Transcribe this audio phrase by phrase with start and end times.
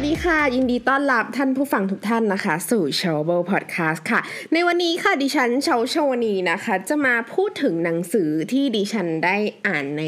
[0.00, 4.20] วัสดีค่ะ ยินดีต้อนรับท่านผู้ฟังทุกท่านนะคะ สู่ s h o w b l e Podcast ค่ะ
[4.52, 9.36] ในวันนี้ค่ะดิฉันเชาชวนีนะคะ จะมาพูดถึงหนังสือที่ดิฉันได้
[9.66, 10.04] อ่านใน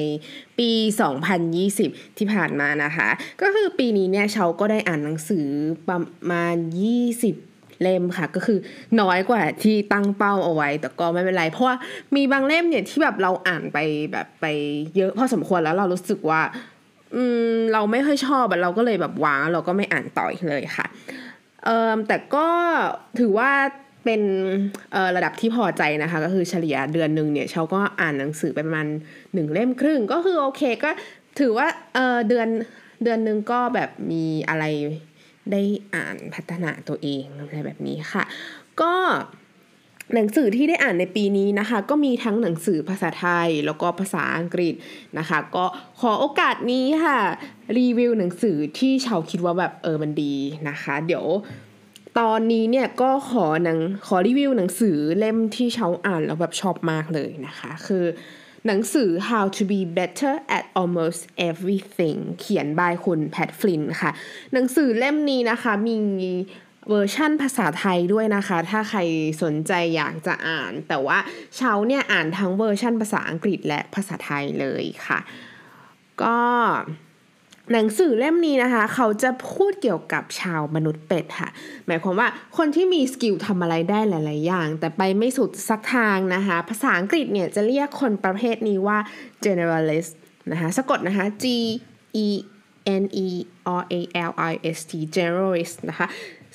[0.58, 0.70] ปี
[1.44, 3.08] 2020 ที่ผ่านมานะคะ
[3.42, 5.46] ก็คือปีนี้เนี่ยเชาก็ได้อ่านหนังสือ
[5.88, 6.00] ประ
[6.30, 8.58] มาณ 20เล่มค่ะก็คือ
[9.00, 11.76] น้อยกว่าที่ตั้งเป้าเอาไว้ แต่ก็ไม่เป็นไร เพราะว่า
[12.16, 13.78] มีบางเล่มเนี่ยที่แบบเราอ่านไป
[14.12, 14.46] แบบไป
[14.96, 16.40] เยอะพอสมควรแล้วเรารู้สึกว่า
[17.72, 20.86] เราไม่ค่อยชอบเราก็เลยแบบวางเราก็ไม่อ่านต่ออีกเลยค่ะ
[22.08, 22.48] แต่ก็
[23.18, 23.50] ถือว่า
[24.04, 24.22] เป็น
[25.16, 28.86] ระดับที่พอใจนะคะ ก็คือเฉลี่ยเดือนหนึ่งเนี่ยเชาก็อ่านหนังสือไปประมาณ
[29.34, 30.90] หนึ่งเล่มครึ่ง ก็คือโอเคก็
[31.38, 31.66] ถือว่า
[32.28, 32.48] เดือน
[33.02, 34.64] เดือนหนึ่งก็แบบมีอะไร
[35.52, 35.62] ได้
[35.94, 38.24] อ่านพัฒนาตัวเองอะไรแบบนี้ค่ะ
[38.80, 38.92] ก็
[40.14, 44.74] หนังสือที่ได้อ่านในปีนี้นะคะ ก็มีทั้งหนังสือภาษาไทยแล้วก็ภาษาอังกฤษ
[45.18, 45.64] นะคะ ก็
[46.00, 47.18] ขอโอกาสนี้ค่ะ
[47.78, 50.34] รีวิวหนังสือที่ชาวคิดว่าแบบเออมันดี
[50.68, 51.26] นะคะ เดี๋ยว
[52.18, 58.04] ตอนนี้เนี่ยก็ขอหนังขอรีวิวหนังสือเล่มที่เชาอ่านแล้วแบบชอบมากเลยนะคะ คือ
[58.66, 64.10] หนังสือ How to be better at almost everything เขียน by คุณ Pat Flynn ค่ะ
[64.52, 65.96] หนังสือเล่มนี้นะคะมี
[66.88, 69.00] เวอร์ชั่นภาษาไทยด้วยนะคะ ถ้าใคร
[69.42, 71.18] สนใจอยากจะอ่าน แต่ว่า
[71.56, 75.18] เชาเนี่ยอ่านทั้งเวอร์ชั่นภาษาอังกฤษและภาษาไทยเลยค่ะ
[76.22, 76.38] ก็
[77.72, 81.50] หนังสือเล่มนี้นะคะ เขาจะพูดเกี่ยวกับชาวมนุษย์เป็ดค่ะ
[81.86, 88.98] หมายความว่าคนที่มีสกิลทำอะไรได้หลาย ๆ อย่าง แต่ไปไม่สุดสักทางนะคะ ภาษาอังกฤษเนี่ยจะเรียกคนประเภทนี้ว่า
[89.44, 90.12] generalist
[90.50, 91.44] นะคะสะกดนะคะ G
[92.26, 92.28] E
[93.02, 93.28] N E
[93.80, 93.94] R A
[94.30, 96.08] L I S T generalist นะคะ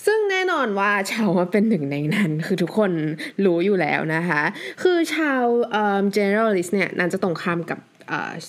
[0.06, 2.92] ซึ่งแน่นอนว่าชาวเป็นหนึ่งในนั้น คือทุกคน
[3.46, 4.44] รู้อยู่แล้วนะคะ
[4.84, 5.44] คือชาว
[6.18, 7.80] generalist เนี่ยนั่นจะตรงข้ามกับ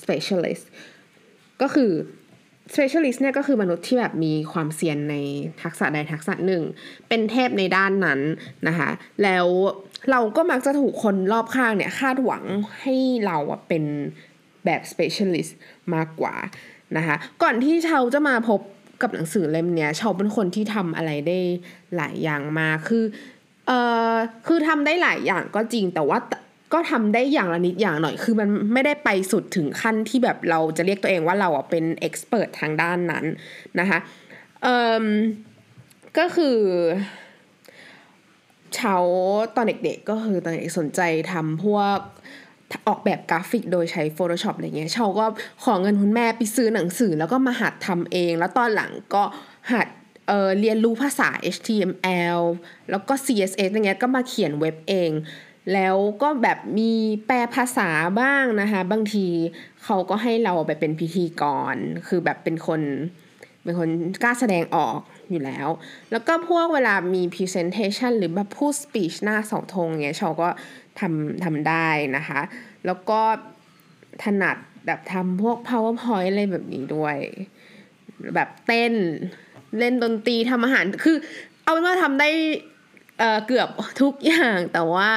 [0.01, 0.65] specialist
[1.63, 1.91] ก็คือ
[2.75, 5.17] specialist เนี่ยก็คือมนุษย์ที่แบบมีความเซียนใน
[5.63, 6.63] ทักษะใดทักษะหนึ่ง
[7.09, 8.21] เป็นเทพในด้านนั้น
[8.69, 8.91] นะคะ
[9.23, 9.47] แล้ว
[10.11, 12.45] เราก็มักจะถูกคนรอบข้างเนี่ยคาดหวัง
[12.81, 12.95] ให้
[13.27, 13.85] เราอะเป็น
[14.65, 15.53] แบบ specialist
[15.95, 16.35] มากกว่า
[16.97, 18.61] นะคะ ก่อนที่ชาวจะมาพบ
[19.03, 21.39] กับหนังสือเล่มเนี้ยเชาเป็นคนที่ทำอะไรได้
[21.97, 23.05] หลายอย่างมาคือ
[23.67, 23.79] เอ่
[24.13, 24.15] อ
[24.47, 26.19] คือทำได้หลายอย่างก็จริงแต่ว่า
[26.73, 33.25] ก็ทำได้อย่างละนิดอย่างหน่อย คือมันไม่ได้ไปสุดถึงขั้นที่แบบเราจะเรียกตัวเองว่าเราอะเป็น expert ทางด้านนั้น
[33.81, 33.99] นะคะ
[34.63, 35.07] เอ่อ
[36.19, 36.59] ก็คือ
[38.75, 38.97] เชา
[39.57, 41.01] ตอนเด็กๆก็คือตอนเด็กสนใจ
[41.33, 41.99] ทำพวก
[42.89, 45.27] ออกแบบกราฟิกโดยใช้ Photoshop อะไรเงี้ยเชาก็
[45.65, 49.23] ขอเงินคุณแม่ไปซื้อหนังสือ แล้วก็มาหัดทำเอง แล้วตอนหลังก็
[49.73, 49.87] หัด
[50.29, 52.41] เเรียนรู้ภาษา HTML
[52.91, 55.11] แล้วก็ CSS อะไรเงี้ยก็มาเขียนเว็บเอง
[55.73, 56.93] แล้วก็แบบมี
[57.27, 57.89] แปลภาษา
[58.21, 59.27] บ้างนะคะ บางที
[59.85, 61.45] เขาก็ให้เราไปเป็นพิธีก
[61.75, 61.77] ร
[62.09, 62.81] คือแบบเป็นคน
[63.65, 63.89] เป็นคน
[64.23, 64.99] กล้าแสดงออก
[65.31, 65.69] อยู่แล้ว
[66.11, 70.49] แล้วก็พวกเวลามี presentation หรือแบบพูด speech หน้าเสาธงเงี้ยเขาก็
[71.01, 72.41] ทำทำได้นะคะ
[72.87, 73.21] แล้วก็
[74.25, 74.57] ถนัด
[74.87, 77.17] แบบทำพวก powerpoint อะไรแบบนี้ด้วย
[78.35, 78.95] แบบเต้น
[79.79, 81.17] เล่นดนตรีทำอาหาร คือ
[81.63, 82.29] เอาเป็นว่าทำได้
[83.19, 83.69] เเกือบ
[84.03, 85.09] ทุกอย่างแต่ว่า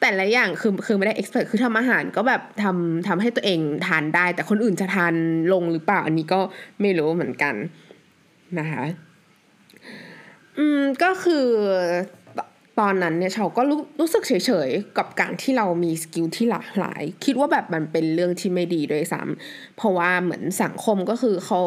[0.00, 5.14] แต่ละอย่างคือคือไม่ได้ expert คือทำอาหารก็แบบทำทำให้ตัวเองทานได้ แต่คนอื่นจะทาน
[5.52, 6.40] ลงหรือเปล่า อันนี้ก็
[6.80, 7.54] ไม่รู้เหมือนกัน
[8.58, 8.84] นะคะ
[10.58, 11.46] อืมก็คือ
[12.80, 14.32] ตอนนั้นเนี่ยเขาก็รู้รู้สึกเฉ
[14.68, 21.60] ยๆ กับการที่เรามีสกิลที่หลากหลาย คิดว่าแบบมันเป็นเรื่องที่ไม่ดีด้วยซ้ำเพราะว่าเหมือนสังคมก็คือเขา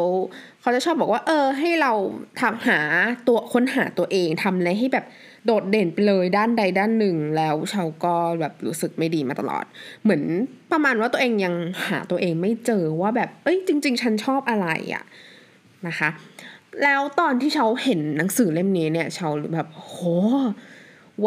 [0.61, 1.93] เขาจะชอบบอกว่า เออ ให้เรา
[2.41, 2.79] ทำหา
[3.27, 5.05] ตัวค้นหาตัวเองทำอะไรให้แบบ
[5.45, 9.65] โดดเด่นไปเลยด้านใดด้านหนึ่ง แล้วเชาก็แบบรู้สึกไม่ดีมาตลอด
[10.03, 10.23] เหมือน
[10.71, 11.53] ประมาณว่าตัวเองยัง
[11.88, 15.03] หาตัวเองไม่เจอว่าแบบเอ้ยจริง ๆ ฉันชอบอะไรอะ
[15.88, 16.09] นะคะ
[16.83, 19.95] แล้วตอนที่เชาเห็นหนังสือเล่มนี้เนี่ยเชาแบบโห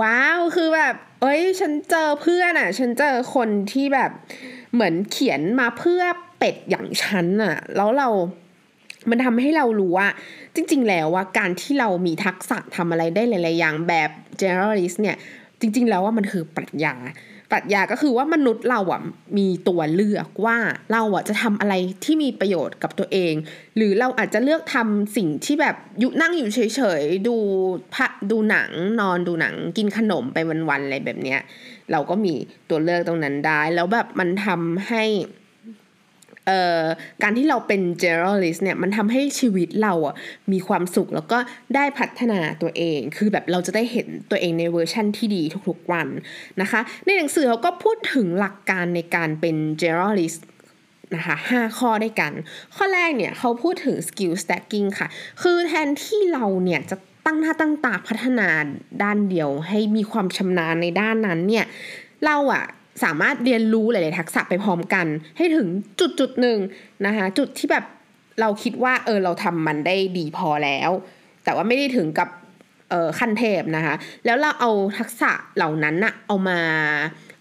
[0.00, 4.10] ว้าวคือแบบ เอ้ย ฉันเจอเพื่อนอะ่ะ ฉันเจอคนที่แบบ
[4.75, 6.02] เหมือนเขียนมาเพื่อ
[6.38, 8.08] เป็ดอย่างฉันอะ่ะ แล้วเรา
[9.10, 10.08] มันทำให้เรารู้ว่า
[10.54, 14.10] จริง ๆ แล้วว่าการที่เรามีทักษะทำอะไรได้หลาย ๆ อย่างแบบ
[14.40, 15.16] generalist เนี่ย
[15.60, 16.94] จริง ๆ แล้วว่ามันคือปรัชญา
[17.52, 19.00] ปรัชญาก็คือว่ามนุษย์เราอะ
[19.38, 20.56] มีตัวเลือกว่า
[20.93, 21.75] เราอะจะทำอะไร
[22.05, 23.35] ที่มีประโยชน์กับตัวเอง
[23.76, 27.37] หรือเราอาจจะเลือกทำสิ่งที่แบบยุนั่งอยู่เฉยๆดู
[27.94, 28.70] พระดูหนัง
[29.00, 30.38] นอนดูหนังกินขนมไป
[30.69, 31.41] วันๆอะไรแบบเนี้ย
[31.93, 32.35] เราก็มี
[32.70, 35.05] ตัวเลือกตรงนั้นได้ แล้วแบบมันทำให้
[37.22, 40.14] การที่เราเป็น generalist เนี่ยมันทำให้ชีวิตเราอะ
[40.52, 41.38] มีความสุขแล้วก็
[41.75, 46.08] ได้พัฒนาตัวเอง คือแบบเราจะได้เห็นตัวเองในเวอร์ชั่นที่ดีทุกๆวัน
[46.60, 50.40] นะคะ ในหนังสือเขาก็พูดถึงหลักการในการเป็น generalist
[51.14, 52.32] นะคะ5ข้อด้วยกัน
[52.76, 55.08] ข้อแรกเนี่ยเขาพูดถึง skill stacking ค่ะ
[55.42, 56.96] คือแทนที่เราเนี่ยจะ
[57.26, 58.48] ตั้งหน้าตั้งตาพัฒนา
[59.02, 61.64] ด้านเดียวให้มีความชำนาญในด้านนั้นเนี่ย
[62.25, 62.64] เราอะ
[63.05, 65.06] สามารถเรียนรู้หลาย ๆ ทักษะไปพร้อมกัน
[65.37, 65.69] ให้ถึง
[66.00, 66.58] จุดจุดหนึ่ง
[67.06, 67.85] นะคะจุดที่แบบ
[68.41, 70.91] เราคิดว่าเออเราทำมันได้ดีพอแล้ว
[71.44, 72.29] แต่ว่าไม่ได้ถึงกับ
[72.91, 73.94] เออขั้นเทพนะคะ
[74.25, 76.58] แล้วเราเอาทักษะเหล่านั้นอะเอามา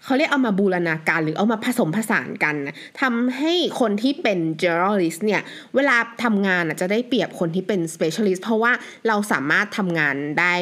[0.04, 2.56] เขาเรียกเอามาบูรณาการหรือเอามาผสมผสานกัน
[3.00, 5.42] ทำให้คนที่เป็น generalist เนี่ย
[5.74, 8.72] เวลาทำงานจะได้เปรียบคนที่เป็น specialist เพราะว่า
[9.08, 10.54] เราสามารถทำงานได้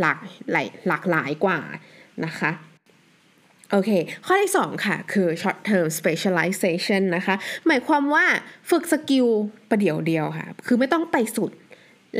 [0.00, 0.18] หลาก
[0.52, 1.58] หลายหลากหลายกว่า
[2.24, 2.50] นะคะ
[3.70, 3.90] โอเค
[4.26, 7.34] ข้อที่ 2 ค่ะ คือ short term specialization นะคะ
[7.66, 8.24] หมายความว่า
[8.70, 9.26] ฝึกสกิล
[9.70, 11.52] ประเดี๋ยวเดียวค่ะ คือไม่ต้องไปสุด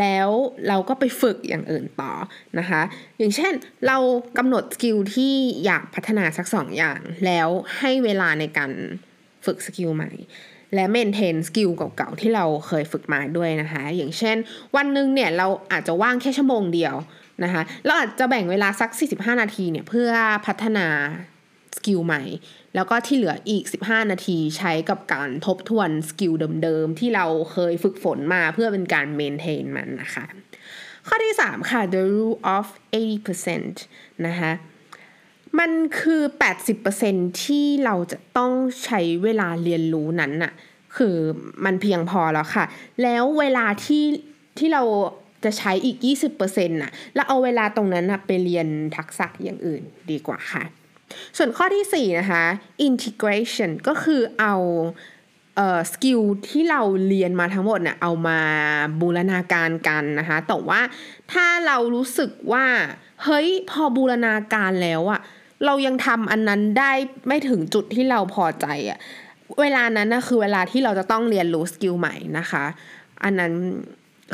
[0.01, 0.29] แล้ว
[0.69, 2.13] เราก็ไปฝึกอย่างอื่นต่อ
[2.59, 2.83] นะคะ
[3.19, 3.53] อย่างเช่น
[3.87, 3.99] เรา
[4.39, 7.49] กำหนด skill ที่อยากพัฒนาสักสองอย่าง แล้ว
[7.79, 8.71] ให้เวลาในการ
[9.47, 10.11] ฝึก skill ใหม่
[10.75, 14.37] และ maintain skill เก่าๆ ที่เราเคยฝึกมาด้วยนะคะ อย่างเช่น
[14.77, 16.95] วันหนึ่งเนี่ยเราอาจจะว่างแค่ชั่วโมงเดียว
[17.45, 20.11] นะคะเราอาจจะแบ่งเวลาสัก 45 นาทีเนี่ยเพื่อ
[20.47, 20.87] พัฒนา
[21.77, 22.23] skill ใหม่
[22.75, 26.33] แล้วก็ที่เหลืออีก 15 นาทีใช้กับการทบทวน skill
[26.63, 30.27] เดิมๆ ที่เราเคยฝึกฝนมาเพื่อเป็นการ maintain มันนะคะ
[31.07, 32.67] ข้อที่ 3 ค่ะ the rule of
[33.45, 34.53] 80%นะคะ
[35.59, 35.71] มัน
[36.01, 36.23] คือ
[36.83, 38.53] 80%ที่เราจะต้อง
[38.85, 40.53] ใช้เวลาเรียนรู้นั้นน่ะ
[40.97, 41.17] คือ
[41.65, 42.65] มันเพียงพอแล้วค่ะ
[43.03, 44.05] แล้วเวลาที่
[44.59, 44.83] ที่เรา
[45.45, 45.97] จะใช้อีก
[46.37, 50.65] 20%น่ะ แล้วเอาเวลาตรงนั้นน่ะไปเรียนทักษะอย่างอื่นดีกว่าค่ะ
[51.37, 52.45] ส่วนข้อที่ 4 นะคะ
[52.89, 54.55] integration ก็คือเอา
[55.93, 58.39] สกิลที่เราเรียนมาทั้งหมดเนี่ยเอามา
[59.01, 60.81] บูรณาการกันนะคะ แต่ว่า
[61.33, 62.67] ถ้าเรารู้สึกว่า
[63.25, 65.21] เฮ้ยพอบูรณาการแล้วอะ
[65.65, 66.93] เรายังทำอันนั้นได้
[67.29, 68.99] ไม่ถึงจุดที่เราพอใจอะ
[69.61, 72.65] เวลานั้นนะคือเวลาที่เราจะต้องเรียนรู้ skill ใหม่นะคะ
[73.25, 73.53] อันนั้น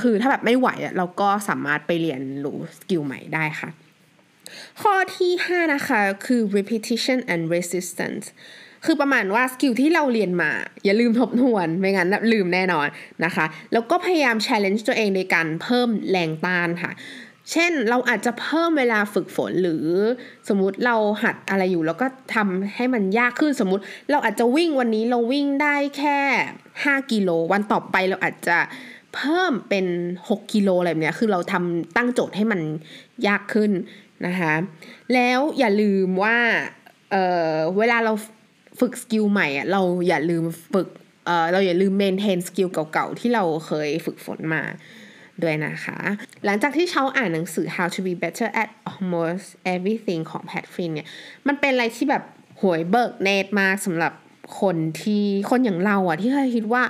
[0.00, 3.70] คือถ้าแบบไม่ไหวอะเราก็สามารถไปเรียนรู้ skill ใหม่ได้ค่ะ
[4.82, 8.24] ข้อที่ 5 นะคะคือ repetition and resistance
[8.84, 10.50] คือประมาณว่าสกิลที่เราเรียนมา
[10.84, 12.86] อย่าลืมทบทวน ไม่งั้นลืมแน่นอน
[13.24, 16.92] นะคะ แล้วก็พยายาม challenge ตัวเองในการเพิ่มแรงต้านค่ะ
[17.52, 19.86] เช่นเราอาจจะเพิ่มเวลาฝึกฝนหรือ
[20.48, 26.18] สมมติเราหัดอะไรอยู่ แล้วก็ทำให้มันยากขึ้นสมมติ เราอาจจะวิ่งวันนี้เราวิ่งได้แค่
[26.64, 28.58] 5 กิโล วันต่อไปเราอาจจะ
[29.16, 29.86] เพิ่มเป็น
[30.28, 32.60] 6 กิโลอะไรแบบนี้คือเราทำตั้งโจทย์ให้มัน
[33.26, 33.70] ยากขึ้น
[34.26, 34.54] นะคะ
[35.14, 36.36] แล้วอย่าลืมว่า
[37.10, 38.12] เเวลาเรา
[38.80, 40.88] ฝึก skill ใหม่อะเราอย่าลืมฝึก
[41.26, 44.62] เเราอย่าลืม maintain skill เก่าๆ ที่เราเคยฝึกฝนมา
[45.42, 45.98] ด้วยนะคะ
[46.44, 51.08] หลังจากที่ชาวอ่านหนังสือ How to be better at almost everything ของ Pat Flynn เนี่ย
[51.46, 52.22] มันเป็นอะไรที่แบบ
[52.60, 54.12] โหเบิกเนตรมากสำหรับ
[54.60, 56.82] คนที่คนอย่างเราอะที่เคยคิดว่า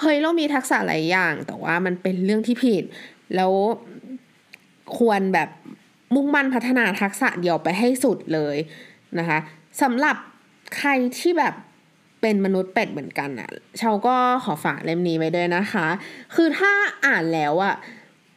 [0.00, 2.84] เฮ้ยเรามีทักษะหลายอย่าง แต่ว่ามันเป็นเรื่องที่ผิด
[3.36, 3.52] แล้ว
[4.98, 5.48] ควรแบบ
[6.14, 8.56] มุ่งมั่นพัฒนาทักษะเดียวไปให้สุดเลย
[9.18, 9.38] นะคะ
[9.82, 10.16] สำหรับ
[10.76, 11.54] ใครที่แบบ
[12.20, 15.86] เป็นมนุษย์เป็ดเหมือนกันอะ่ะเชาก็ขอฝากเล่มนี้ไว้ด้วยนะคะ
[16.34, 16.72] คือถ้า
[17.06, 17.74] อ่านแล้วอะ่ะ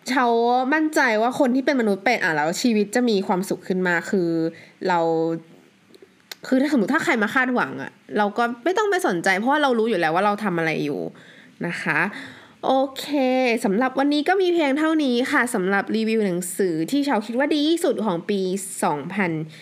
[0.10, 0.26] เชา
[0.74, 4.30] มั่นใจว่าคนที่เป็นมนุษย์เป็ดอ่านแล้วชีวิตจะมีความสุขขึ้นมาคือ
[4.88, 5.00] เรา
[6.48, 11.00] คือถ้าสมมติถ้าใครมาคาดหวังอะ่ะเราก็ไม่ต้องไปสนใจ เพราะว่าเรารู้อยู่แล้วว่าเราทำอะไรอยู่
[11.68, 12.00] นะคะ
[12.66, 13.06] โอเค
[13.66, 18.42] สำหรับวันนี้ก็มีเพียงเท่านี้ค่ะสำหรับรีวิวหนังสือที่ชาวคิดว่าดีที่สุดของปี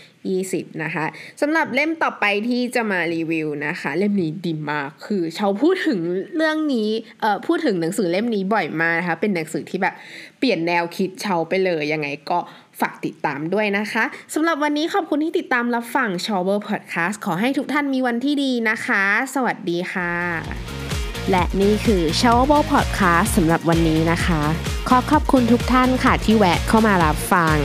[0.02, 1.06] 2020 นะคะ
[1.42, 6.00] สำหรับเล่มต่อไปที่จะมารีวิวนะคะ เล่มนี้ดีมากคือชาวพูดถึง
[6.36, 6.90] เรื่องนี้
[7.22, 9.96] เอ่อพูดถึงหนังสือเล่มนี้บ่อยมากนะคะ เป็นหนังสือที่แบบ
[10.40, 12.40] เปลี่ยนแนวคิดชาวไปเลยยังไงก็
[12.80, 19.04] ฝากติดตามด้วยนะคะสำหรับวันนี้ขอบคุณที่ติดตามรับฟังชาวเวอร์พอดแคสต์ขอให้ทุกท่านมีวันที่ดีนะคะ
[19.36, 20.77] สวัสดีค่ะ
[21.32, 24.42] และนี่คือ s h o w a b l e Podcast สำหรับวันนี้นะคะ
[24.90, 27.56] ขอขอบคุณทุกท่านค่ะที่แวะเข้ามารับฟัง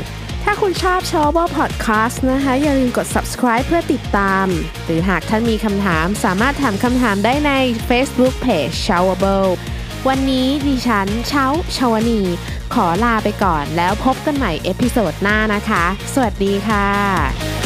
[0.44, 4.46] ถ้าคุณชอบ s h o w a b l e Podcast นะคะ อย่าลืมกด subscribe เพื่อติดตาม
[4.84, 7.52] หรือหากท่านมีคำถามสามารถถามคำถามได้ใน
[7.88, 9.50] Facebook Page s h o w a b l e
[10.08, 12.20] วันนี้ดิฉันเช้าชาวนี
[12.74, 17.61] ขอลาไปก่อนแล้วพบกันใหม่เอพิโซดหน้านะคะ สวัสดีค่ะ